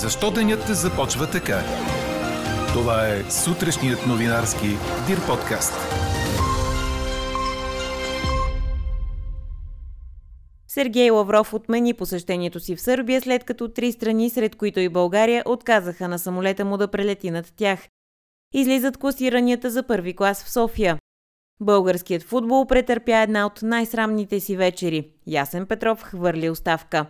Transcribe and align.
Защо 0.00 0.30
денят 0.30 0.66
започва 0.66 1.30
така? 1.30 1.62
Това 2.72 3.08
е 3.08 3.30
сутрешният 3.30 4.06
новинарски 4.06 4.66
Дир 5.06 5.26
подкаст. 5.26 5.72
Сергей 10.68 11.10
Лавров 11.10 11.54
отмени 11.54 11.94
посещението 11.94 12.60
си 12.60 12.76
в 12.76 12.80
Сърбия, 12.80 13.20
след 13.20 13.44
като 13.44 13.68
три 13.68 13.92
страни, 13.92 14.30
сред 14.30 14.56
които 14.56 14.80
и 14.80 14.88
България, 14.88 15.42
отказаха 15.46 16.08
на 16.08 16.18
самолета 16.18 16.64
му 16.64 16.76
да 16.76 16.88
прелети 16.88 17.30
над 17.30 17.52
тях. 17.56 17.80
Излизат 18.54 18.96
класиранията 18.96 19.70
за 19.70 19.86
първи 19.86 20.16
клас 20.16 20.44
в 20.44 20.52
София. 20.52 20.98
Българският 21.60 22.22
футбол 22.22 22.66
претърпя 22.66 23.16
една 23.16 23.46
от 23.46 23.62
най-срамните 23.62 24.40
си 24.40 24.56
вечери. 24.56 25.10
Ясен 25.26 25.66
Петров 25.66 26.02
хвърли 26.02 26.50
оставка. 26.50 27.06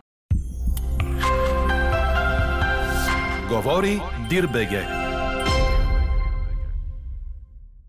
Говори 3.52 4.01
Дирбеге. 4.30 4.87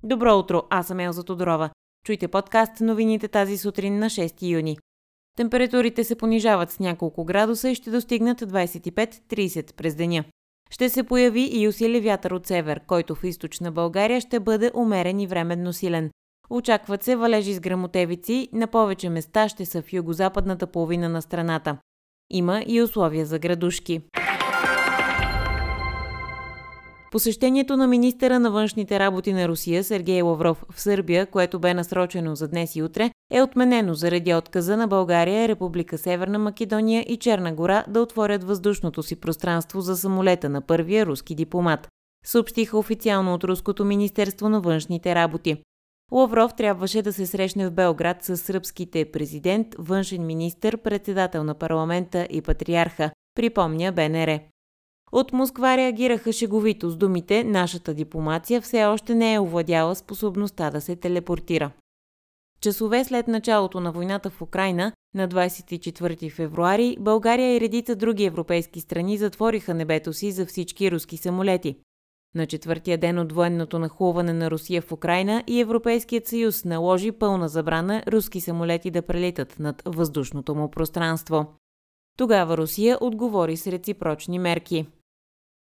Добро 0.04 0.38
утро, 0.38 0.64
аз 0.70 0.88
съм 0.88 1.00
Елза 1.00 1.24
Тодорова. 1.24 1.70
Чуйте 2.06 2.28
подкаст 2.28 2.82
новините 2.82 3.28
тази 3.28 3.58
сутрин 3.58 4.00
на 4.00 4.06
6 4.06 4.50
юни. 4.50 4.78
Температурите 5.38 6.04
се 6.04 6.16
понижават 6.16 6.72
с 6.72 6.80
няколко 6.80 7.26
градуса 7.26 7.70
и 7.70 7.76
ще 7.76 7.92
достигнат 7.92 8.42
25-30 8.42 9.76
през 9.76 9.96
деня. 9.96 10.24
Ще 10.72 10.90
се 10.90 11.04
появи 11.04 11.50
и 11.52 11.68
усили 11.68 12.02
вятър 12.02 12.32
от 12.32 12.48
север, 12.48 12.82
който 12.88 13.16
в 13.16 13.24
източна 13.24 13.72
България 13.72 14.22
ще 14.22 14.40
бъде 14.40 14.72
умерен 14.76 15.20
и 15.20 15.28
временно 15.28 15.74
силен. 15.74 16.12
Очакват 16.50 17.04
се 17.04 17.16
валежи 17.16 17.54
с 17.54 17.60
грамотевици, 17.60 18.50
на 18.54 18.68
повече 18.68 19.10
места 19.10 19.50
ще 19.50 19.66
са 19.66 19.82
в 19.82 19.94
югозападната 19.94 20.68
половина 20.68 21.10
на 21.10 21.22
страната. 21.22 21.78
Има 22.30 22.64
и 22.68 22.82
условия 22.82 23.26
за 23.26 23.40
градушки. 23.40 24.02
Посещението 27.14 27.78
на 27.78 27.88
министъра 27.88 28.40
на 28.40 28.52
външните 28.52 29.00
работи 29.00 29.34
на 29.34 29.48
Русия 29.48 29.84
Сергей 29.84 30.22
Лавров 30.22 30.64
в 30.72 30.82
Сърбия, 30.82 31.26
което 31.26 31.60
бе 31.60 31.74
насрочено 31.74 32.36
за 32.36 32.48
днес 32.48 32.76
и 32.76 32.84
утре, 32.84 33.12
е 33.32 33.42
отменено 33.42 33.94
заради 33.94 34.34
отказа 34.34 34.78
на 34.78 34.88
България, 34.88 35.48
Република 35.48 35.98
Северна 35.98 36.40
Македония 36.40 37.06
и 37.08 37.18
Черна 37.18 37.54
гора 37.54 37.84
да 37.88 38.02
отворят 38.02 38.44
въздушното 38.44 39.04
си 39.04 39.16
пространство 39.16 39.82
за 39.82 39.98
самолета 39.98 40.50
на 40.50 40.62
първия 40.62 41.06
руски 41.06 41.36
дипломат. 41.36 41.88
Съобщиха 42.26 42.78
официално 42.78 43.34
от 43.34 43.44
Руското 43.44 43.86
министерство 43.86 44.50
на 44.50 44.62
външните 44.62 45.16
работи. 45.16 45.58
Лавров 46.12 46.56
трябваше 46.56 47.02
да 47.02 47.14
се 47.14 47.26
срещне 47.26 47.68
в 47.68 47.72
Белград 47.72 48.24
с 48.24 48.38
сръбските 48.38 49.12
президент, 49.12 49.68
външен 49.80 50.26
министр, 50.26 50.78
председател 50.78 51.44
на 51.44 51.54
парламента 51.54 52.28
и 52.30 52.42
патриарха, 52.42 53.12
припомня 53.36 53.92
БНР. 53.92 54.53
От 55.16 55.34
Москва 55.34 55.78
реагираха 55.78 56.34
шеговито 56.34 56.90
с 56.90 56.98
думите 56.98 57.44
«Нашата 57.44 57.94
дипломация 57.94 58.62
все 58.62 58.86
още 58.86 59.16
не 59.16 59.34
е 59.34 59.40
овладяла 59.40 59.96
способността 59.96 60.72
да 60.72 60.82
се 60.82 60.96
телепортира». 60.96 61.72
Часове 62.62 63.04
след 63.04 63.28
началото 63.28 63.80
на 63.80 63.92
войната 63.92 64.30
в 64.30 64.42
Украина, 64.42 64.92
на 65.16 65.28
24 65.28 66.32
февруари, 66.32 66.98
България 67.00 67.56
и 67.56 67.62
редица 67.62 67.96
други 67.96 68.26
европейски 68.26 68.80
страни 68.80 69.18
затвориха 69.18 69.74
небето 69.74 70.14
си 70.14 70.32
за 70.32 70.46
всички 70.46 70.92
руски 70.92 71.18
самолети. 71.18 71.76
На 72.36 72.48
четвъртия 72.48 72.98
ден 72.98 73.20
от 73.20 73.32
военното 73.32 73.80
нахлуване 73.80 74.34
на 74.34 74.52
Русия 74.52 74.82
в 74.82 74.92
Украина 74.92 75.44
и 75.48 75.60
Европейският 75.60 76.28
съюз 76.28 76.66
наложи 76.66 77.12
пълна 77.12 77.50
забрана 77.50 78.04
руски 78.08 78.42
самолети 78.42 78.92
да 78.92 79.02
прелитат 79.02 79.60
над 79.60 79.82
въздушното 79.86 80.56
му 80.56 80.72
пространство. 80.72 81.46
Тогава 82.18 82.58
Русия 82.58 82.98
отговори 83.02 83.58
с 83.58 83.68
реципрочни 83.68 84.40
мерки. 84.40 84.86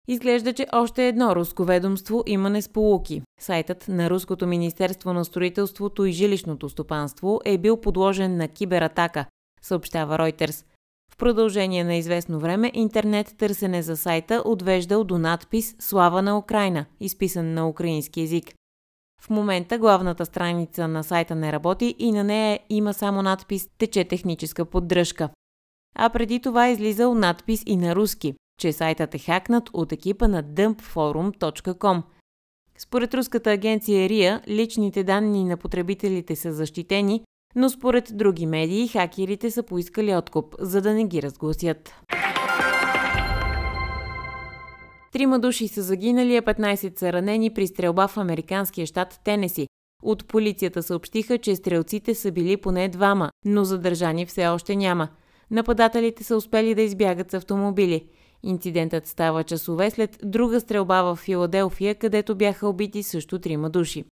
Изглежда, 0.08 0.54
че 0.54 0.68
още 0.74 1.08
едно 1.08 1.36
руско 1.36 1.64
ведомство 1.64 2.24
има 2.26 2.50
несполуки. 2.50 3.22
Сайтът 3.40 3.88
на 3.88 4.10
Руското 4.10 4.48
Министерство 4.48 5.14
на 5.14 5.26
строителството 5.26 6.06
и 6.06 6.12
жилищното 6.12 6.70
стопанство 6.70 7.40
е 7.46 7.58
бил 7.58 7.82
подложен 7.82 8.38
на 8.38 8.48
кибератака, 8.48 9.26
съобщава 9.62 10.18
Reuters. 10.18 10.66
В 11.12 11.18
продължение 11.18 11.84
на 11.84 11.96
известно 11.96 12.40
време 12.40 12.72
интернет 12.74 13.36
търсене 13.38 13.82
за 13.82 13.98
сайта 13.98 14.42
отвеждал 14.46 15.04
до 15.04 15.18
надпис 15.18 15.76
«Слава 15.80 16.22
на 16.22 16.38
Украина», 16.38 16.86
изписан 17.00 17.54
на 17.54 17.70
украински 17.70 18.22
язик. 18.22 18.54
В 19.22 19.30
момента 19.30 19.78
главната 19.78 20.26
страница 20.26 20.88
на 20.88 21.04
сайта 21.04 21.36
не 21.36 21.52
работи 21.52 21.96
и 22.00 22.12
на 22.12 22.24
нея 22.24 22.60
има 22.70 22.94
само 22.94 23.22
надпис 23.22 23.70
«Тече 23.78 24.04
техническа 24.04 24.66
поддръжка». 24.66 25.30
А 25.96 26.10
преди 26.10 26.40
това 26.40 26.68
е 26.68 26.72
излизал 26.72 27.16
надпис 27.16 27.64
и 27.66 27.78
на 27.78 27.96
руски 27.96 28.36
че 28.60 28.74
сайтът 28.74 29.16
е 29.16 29.20
хакнат 29.20 29.70
от 29.74 29.92
екипа 29.92 30.28
на 30.28 30.44
dumpforum.com. 30.44 32.02
Според 32.78 33.14
руската 33.14 33.52
агенция 33.52 34.10
РИА, 34.10 34.42
личните 34.48 35.04
данни 35.04 35.44
на 35.44 35.58
потребителите 35.58 36.36
са 36.36 36.54
защитени, 36.54 37.24
но 37.56 37.70
според 37.70 38.18
други 38.18 38.46
медии 38.46 38.88
хакерите 38.88 39.52
са 39.52 39.64
поискали 39.64 40.16
откуп, 40.16 40.56
за 40.60 40.82
да 40.82 40.94
не 40.94 41.06
ги 41.06 41.22
разгласят. 41.22 41.94
Трима 45.12 45.40
души 45.40 45.68
са 45.68 45.82
загинали, 45.82 46.36
а 46.36 46.42
15 46.42 47.00
са 47.00 47.14
ранени 47.14 47.54
при 47.54 47.68
стрелба 47.68 48.08
в 48.08 48.18
американския 48.18 48.88
щат 48.88 49.20
Тенеси. 49.24 49.68
От 50.04 50.28
полицията 50.28 50.84
съобщиха, 50.84 51.38
че 51.38 51.56
стрелците 51.56 52.16
са 52.16 52.32
били 52.32 52.58
поне 52.58 52.90
двама, 52.90 53.30
но 53.46 53.64
задържани 53.64 54.26
все 54.26 54.48
още 54.48 54.76
няма. 54.76 55.08
Нападателите 55.52 56.24
са 56.24 56.36
успели 56.36 56.76
да 56.76 56.82
избягат 56.82 57.32
с 57.32 57.34
автомобили. 57.34 58.10
Инцидентът 58.46 59.08
става 59.08 59.44
часове 59.44 59.92
след 59.92 60.18
друга 60.24 60.60
стрелба 60.60 61.02
в 61.04 61.16
Филаделфия, 61.16 61.96
където 61.96 62.36
бяха 62.36 62.68
убити 62.68 63.04
също 63.04 63.40
трима 63.40 63.70
души. 63.70 64.06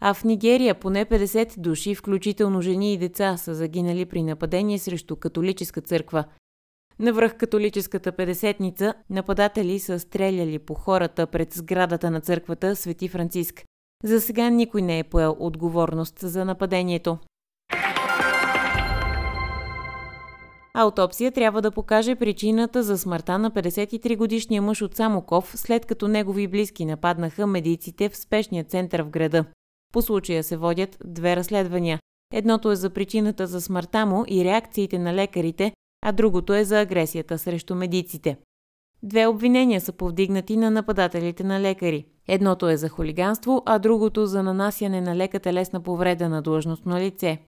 А 0.00 0.14
в 0.14 0.24
Нигерия 0.24 0.74
поне 0.74 1.06
50 1.06 1.60
души, 1.60 1.94
включително 1.94 2.62
жени 2.62 2.92
и 2.94 2.98
деца, 2.98 3.36
са 3.36 3.54
загинали 3.54 4.04
при 4.04 4.22
нападение 4.22 4.78
срещу 4.78 5.16
католическа 5.16 5.80
църква. 5.80 6.24
Навръх 6.98 7.36
католическата 7.36 8.12
педесетница 8.12 8.94
нападатели 9.10 9.78
са 9.78 10.00
стреляли 10.00 10.58
по 10.58 10.74
хората 10.74 11.26
пред 11.26 11.52
сградата 11.52 12.10
на 12.10 12.20
църквата 12.20 12.76
Свети 12.76 13.08
Франциск. 13.08 13.64
За 14.04 14.20
сега 14.20 14.50
никой 14.50 14.82
не 14.82 14.98
е 14.98 15.04
поел 15.04 15.36
отговорност 15.38 16.18
за 16.18 16.44
нападението. 16.44 17.18
Аутопсия 20.74 21.32
трябва 21.32 21.62
да 21.62 21.70
покаже 21.70 22.14
причината 22.14 22.82
за 22.82 22.98
смъртта 22.98 23.38
на 23.38 23.50
53-годишния 23.50 24.62
мъж 24.62 24.82
от 24.82 24.94
Самоков, 24.96 25.52
след 25.54 25.86
като 25.86 26.08
негови 26.08 26.48
близки 26.48 26.84
нападнаха 26.84 27.46
медиците 27.46 28.08
в 28.08 28.16
спешния 28.16 28.64
център 28.64 29.02
в 29.02 29.08
града. 29.08 29.44
По 29.92 30.02
случая 30.02 30.44
се 30.44 30.56
водят 30.56 30.98
две 31.04 31.36
разследвания. 31.36 31.98
Едното 32.32 32.70
е 32.70 32.76
за 32.76 32.90
причината 32.90 33.46
за 33.46 33.60
смъртта 33.60 34.06
му 34.06 34.24
и 34.28 34.44
реакциите 34.44 34.98
на 34.98 35.14
лекарите, 35.14 35.72
а 36.02 36.12
другото 36.12 36.54
е 36.54 36.64
за 36.64 36.80
агресията 36.80 37.38
срещу 37.38 37.74
медиците. 37.74 38.36
Две 39.02 39.26
обвинения 39.26 39.80
са 39.80 39.92
повдигнати 39.92 40.56
на 40.56 40.70
нападателите 40.70 41.44
на 41.44 41.60
лекари. 41.60 42.04
Едното 42.28 42.68
е 42.68 42.76
за 42.76 42.88
хулиганство, 42.88 43.62
а 43.66 43.78
другото 43.78 44.26
за 44.26 44.42
нанасяне 44.42 45.00
на 45.00 45.16
лека 45.16 45.40
телесна 45.40 45.80
повреда 45.80 46.28
на 46.28 46.42
длъжностно 46.42 46.96
лице. 46.96 47.38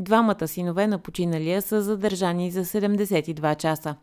Двамата 0.00 0.48
синове 0.48 0.86
на 0.86 0.98
починалия 0.98 1.62
са 1.62 1.82
задържани 1.82 2.50
за 2.50 2.64
72 2.64 3.56
часа. 3.56 3.96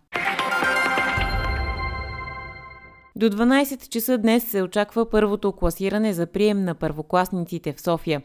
До 3.15 3.29
12 3.29 3.89
часа 3.89 4.17
днес 4.17 4.43
се 4.43 4.61
очаква 4.61 5.09
първото 5.09 5.51
класиране 5.51 6.13
за 6.13 6.27
прием 6.27 6.63
на 6.63 6.75
първокласниците 6.75 7.73
в 7.73 7.81
София. 7.81 8.21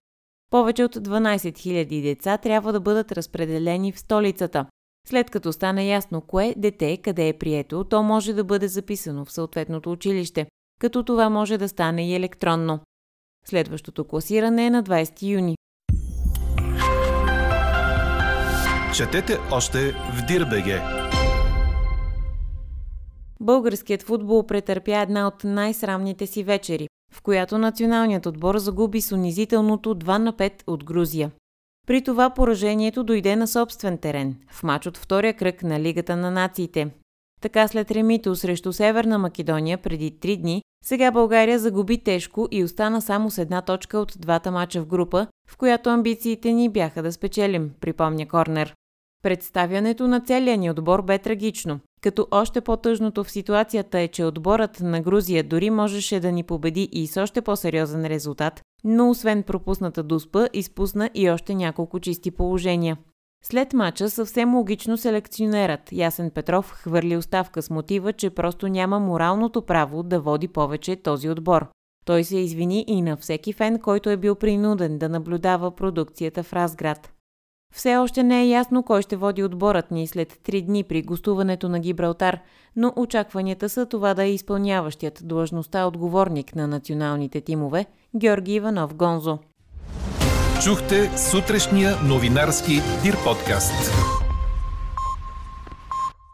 Повече 0.50 0.84
от 0.84 0.96
12 0.96 1.36
000 1.36 2.02
деца 2.02 2.38
трябва 2.38 2.72
да 2.72 2.80
бъдат 2.80 3.12
разпределени 3.12 3.92
в 3.92 3.98
столицата. 3.98 4.66
След 5.08 5.30
като 5.30 5.52
стане 5.52 5.86
ясно 5.86 6.20
кое 6.20 6.54
дете 6.56 6.96
къде 6.96 7.28
е 7.28 7.38
прието, 7.38 7.84
то 7.84 8.02
може 8.02 8.32
да 8.32 8.44
бъде 8.44 8.68
записано 8.68 9.24
в 9.24 9.32
съответното 9.32 9.92
училище, 9.92 10.46
като 10.80 11.02
това 11.02 11.30
може 11.30 11.58
да 11.58 11.68
стане 11.68 12.10
и 12.10 12.14
електронно. 12.14 12.80
Следващото 13.46 14.04
класиране 14.04 14.66
е 14.66 14.70
на 14.70 14.82
20 14.82 15.22
юни. 15.22 15.56
Четете 19.00 19.38
още 19.52 19.92
в 19.92 20.26
Дирбеге. 20.28 20.80
Българският 23.40 24.02
футбол 24.02 24.46
претърпя 24.46 25.00
една 25.00 25.26
от 25.26 25.44
най-срамните 25.44 26.26
си 26.26 26.44
вечери, 26.44 26.88
в 27.12 27.22
която 27.22 27.58
националният 27.58 28.26
отбор 28.26 28.58
загуби 28.58 29.00
с 29.00 29.12
унизителното 29.12 29.94
2 29.94 30.18
на 30.18 30.32
5 30.32 30.52
от 30.66 30.84
Грузия. 30.84 31.30
При 31.86 32.04
това 32.04 32.30
поражението 32.30 33.04
дойде 33.04 33.36
на 33.36 33.46
собствен 33.46 33.98
терен, 33.98 34.36
в 34.50 34.62
мач 34.62 34.86
от 34.86 34.98
втория 34.98 35.34
кръг 35.34 35.62
на 35.62 35.80
Лигата 35.80 36.16
на 36.16 36.30
нациите. 36.30 36.90
Така 37.40 37.68
след 37.68 37.90
ремито 37.90 38.36
срещу 38.36 38.72
Северна 38.72 39.18
Македония 39.18 39.78
преди 39.78 40.10
три 40.20 40.36
дни, 40.36 40.62
сега 40.84 41.10
България 41.10 41.58
загуби 41.58 41.98
тежко 41.98 42.48
и 42.50 42.64
остана 42.64 43.02
само 43.02 43.30
с 43.30 43.38
една 43.38 43.62
точка 43.62 43.98
от 43.98 44.12
двата 44.18 44.50
мача 44.50 44.82
в 44.82 44.86
група, 44.86 45.26
в 45.48 45.56
която 45.56 45.90
амбициите 45.90 46.52
ни 46.52 46.68
бяха 46.68 47.02
да 47.02 47.12
спечелим, 47.12 47.70
припомня 47.80 48.28
Корнер. 48.28 48.74
Представянето 49.22 50.08
на 50.08 50.20
целия 50.20 50.58
ни 50.58 50.70
отбор 50.70 51.02
бе 51.02 51.18
трагично. 51.18 51.80
Като 52.02 52.26
още 52.30 52.60
по-тъжното 52.60 53.24
в 53.24 53.30
ситуацията 53.30 53.98
е, 53.98 54.08
че 54.08 54.24
отборът 54.24 54.80
на 54.80 55.00
Грузия 55.00 55.44
дори 55.44 55.70
можеше 55.70 56.20
да 56.20 56.32
ни 56.32 56.42
победи 56.42 56.88
и 56.92 57.06
с 57.06 57.22
още 57.22 57.42
по-сериозен 57.42 58.06
резултат, 58.06 58.62
но 58.84 59.10
освен 59.10 59.42
пропусната 59.42 60.02
дуспа, 60.02 60.48
изпусна 60.52 61.10
и 61.14 61.30
още 61.30 61.54
няколко 61.54 62.00
чисти 62.00 62.30
положения. 62.30 62.96
След 63.44 63.72
мача 63.72 64.10
съвсем 64.10 64.54
логично 64.54 64.96
селекционерът 64.96 65.92
Ясен 65.92 66.30
Петров 66.30 66.70
хвърли 66.70 67.16
оставка 67.16 67.62
с 67.62 67.70
мотива, 67.70 68.12
че 68.12 68.30
просто 68.30 68.68
няма 68.68 69.00
моралното 69.00 69.62
право 69.62 70.02
да 70.02 70.20
води 70.20 70.48
повече 70.48 70.96
този 70.96 71.30
отбор. 71.30 71.66
Той 72.04 72.24
се 72.24 72.38
извини 72.38 72.84
и 72.88 73.02
на 73.02 73.16
всеки 73.16 73.52
фен, 73.52 73.78
който 73.78 74.10
е 74.10 74.16
бил 74.16 74.34
принуден 74.34 74.98
да 74.98 75.08
наблюдава 75.08 75.70
продукцията 75.76 76.42
в 76.42 76.52
Разград. 76.52 77.12
Все 77.72 77.96
още 77.96 78.22
не 78.22 78.42
е 78.42 78.48
ясно 78.48 78.82
кой 78.82 79.02
ще 79.02 79.16
води 79.16 79.42
отборът 79.42 79.90
ни 79.90 80.06
след 80.06 80.38
три 80.42 80.62
дни 80.62 80.84
при 80.84 81.02
гостуването 81.02 81.68
на 81.68 81.80
Гибралтар, 81.80 82.38
но 82.76 82.92
очакванията 82.96 83.68
са 83.68 83.86
това 83.86 84.14
да 84.14 84.24
е 84.24 84.32
изпълняващият 84.32 85.20
длъжността 85.22 85.86
отговорник 85.86 86.56
на 86.56 86.66
националните 86.66 87.40
тимове 87.40 87.86
Георги 88.16 88.52
Иванов 88.52 88.94
Гонзо. 88.94 89.38
Чухте 90.64 91.18
сутрешния 91.18 91.96
новинарски 92.08 92.72
Дир 93.02 93.16
подкаст. 93.24 93.90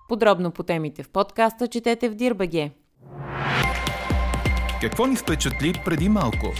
Подробно 0.08 0.50
по 0.50 0.62
темите 0.62 1.02
в 1.02 1.08
подкаста 1.08 1.68
четете 1.68 2.08
в 2.08 2.14
Дирбаге. 2.14 2.70
Какво 4.80 5.06
ни 5.06 5.16
впечатли 5.16 5.72
преди 5.84 6.08
малко? 6.08 6.52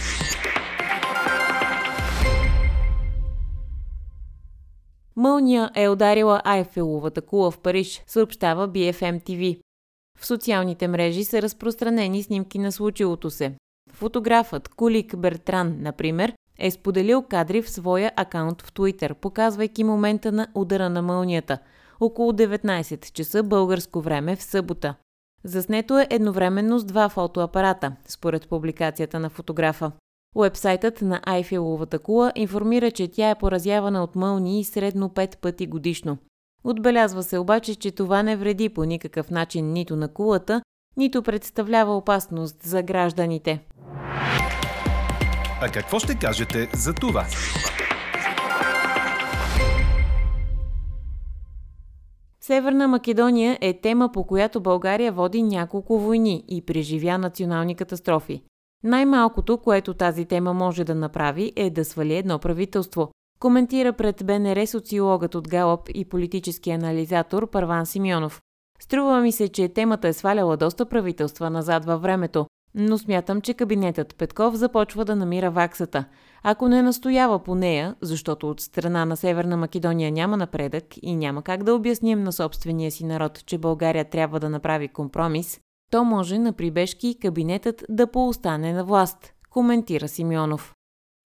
Мълния 5.17 5.71
е 5.75 5.89
ударила 5.89 6.41
Айфеловата 6.45 7.21
кула 7.21 7.51
в 7.51 7.59
Париж, 7.59 8.03
съобщава 8.07 8.69
BFM 8.69 9.23
TV. 9.23 9.59
В 10.19 10.25
социалните 10.25 10.87
мрежи 10.87 11.23
са 11.23 11.41
разпространени 11.41 12.23
снимки 12.23 12.59
на 12.59 12.71
случилото 12.71 13.29
се. 13.29 13.53
Фотографът 13.91 14.67
Кулик 14.67 15.17
Бертран, 15.17 15.75
например, 15.79 16.33
е 16.59 16.71
споделил 16.71 17.21
кадри 17.21 17.61
в 17.61 17.69
своя 17.69 18.11
акаунт 18.15 18.61
в 18.61 18.73
Twitter, 18.73 19.13
показвайки 19.13 19.83
момента 19.83 20.31
на 20.31 20.47
удара 20.55 20.89
на 20.89 21.01
мълнията– 21.01 21.57
около 21.99 22.31
19 22.31 23.11
часа 23.11 23.43
българско 23.43 24.01
време 24.01 24.35
в 24.35 24.43
събота. 24.43 24.95
Заснето 25.43 25.99
е 25.99 26.07
едновременно 26.09 26.79
с 26.79 26.85
два 26.85 27.09
фотоапарата, 27.09 27.95
според 28.07 28.49
публикацията 28.49 29.19
на 29.19 29.29
фотографа. 29.29 29.91
Уебсайтът 30.37 31.01
на 31.01 31.21
Айфеловата 31.25 31.99
кула 31.99 32.31
информира, 32.35 32.91
че 32.91 33.07
тя 33.07 33.29
е 33.29 33.35
поразявана 33.35 34.03
от 34.03 34.15
мълнии 34.15 34.63
средно 34.63 35.09
5 35.09 35.37
пъти 35.37 35.67
годишно. 35.67 36.17
Отбелязва 36.63 37.23
се 37.23 37.37
обаче, 37.37 37.75
че 37.75 37.91
това 37.91 38.23
не 38.23 38.35
вреди 38.35 38.69
по 38.69 38.83
никакъв 38.83 39.31
начин 39.31 39.73
нито 39.73 39.95
на 39.95 40.13
кулата, 40.13 40.61
нито 40.97 41.23
представлява 41.23 41.97
опасност 41.97 42.63
за 42.63 42.81
гражданите. 42.81 43.59
А 45.61 45.69
какво 45.73 45.99
ще 45.99 46.15
кажете 46.15 46.69
за 46.73 46.93
това? 46.93 47.25
Северна 52.41 52.87
Македония 52.87 53.57
е 53.61 53.81
тема, 53.81 54.11
по 54.11 54.23
която 54.23 54.61
България 54.61 55.11
води 55.11 55.43
няколко 55.43 55.99
войни 55.99 56.43
и 56.47 56.61
преживя 56.61 57.17
национални 57.17 57.75
катастрофи. 57.75 58.41
Най-малкото, 58.83 59.57
което 59.57 59.93
тази 59.93 60.25
тема 60.25 60.53
може 60.53 60.83
да 60.83 60.95
направи, 60.95 61.53
е 61.55 61.69
да 61.69 61.85
свали 61.85 62.15
едно 62.15 62.39
правителство. 62.39 63.11
Коментира 63.39 63.93
пред 63.93 64.25
БНР 64.25 64.67
социологът 64.67 65.35
от 65.35 65.47
Галъп 65.47 65.89
и 65.93 66.05
политически 66.05 66.71
анализатор 66.71 67.49
Първан 67.49 67.85
Симеонов. 67.85 68.41
Струва 68.79 69.21
ми 69.21 69.31
се, 69.31 69.47
че 69.47 69.69
темата 69.69 70.07
е 70.07 70.13
сваляла 70.13 70.57
доста 70.57 70.85
правителства 70.85 71.49
назад 71.49 71.85
във 71.85 72.01
времето, 72.01 72.45
но 72.75 72.97
смятам, 72.97 73.41
че 73.41 73.53
кабинетът 73.53 74.15
Петков 74.15 74.55
започва 74.55 75.05
да 75.05 75.15
намира 75.15 75.51
ваксата. 75.51 76.05
Ако 76.43 76.67
не 76.67 76.81
настоява 76.81 77.39
по 77.39 77.55
нея, 77.55 77.95
защото 78.01 78.49
от 78.49 78.61
страна 78.61 79.05
на 79.05 79.17
Северна 79.17 79.57
Македония 79.57 80.11
няма 80.11 80.37
напредък 80.37 80.83
и 81.01 81.15
няма 81.15 81.41
как 81.41 81.63
да 81.63 81.73
обясним 81.73 82.23
на 82.23 82.31
собствения 82.31 82.91
си 82.91 83.05
народ, 83.05 83.45
че 83.45 83.57
България 83.57 84.05
трябва 84.05 84.39
да 84.39 84.49
направи 84.49 84.87
компромис, 84.87 85.59
то 85.91 86.03
може 86.03 86.37
на 86.37 86.53
прибежки 86.53 87.19
кабинетът 87.21 87.83
да 87.89 88.11
поостане 88.11 88.73
на 88.73 88.83
власт, 88.83 89.33
коментира 89.49 90.07
Симеонов. 90.07 90.73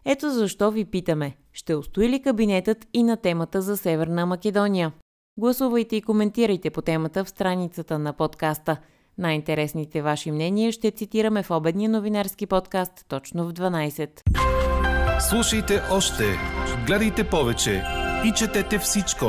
Ето 0.06 0.30
защо 0.30 0.72
ви 0.72 0.86
питаме, 0.86 1.38
ще 1.54 1.76
устои 1.76 2.10
ли 2.10 2.22
кабинетът 2.22 2.88
и 2.94 3.04
на 3.04 3.18
темата 3.18 3.62
за 3.62 3.78
Северна 3.78 4.26
Македония? 4.26 4.92
Гласувайте 5.38 5.96
и 5.96 6.02
коментирайте 6.02 6.70
по 6.70 6.82
темата 6.82 7.24
в 7.24 7.30
страницата 7.30 8.00
на 8.00 8.14
подкаста. 8.14 8.78
Най-интересните 9.18 10.02
ваши 10.02 10.32
мнения 10.32 10.72
ще 10.72 10.92
цитираме 10.92 11.44
в 11.44 11.52
обедния 11.52 11.90
новинарски 11.90 12.46
подкаст 12.46 13.06
точно 13.08 13.48
в 13.48 13.54
12. 13.54 14.10
Слушайте 15.30 15.82
още, 15.92 16.24
гледайте 16.88 17.24
повече 17.30 17.84
и 18.26 18.32
четете 18.32 18.80
всичко 18.80 19.26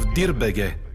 в 0.00 0.14
Дирбеге. 0.14 0.85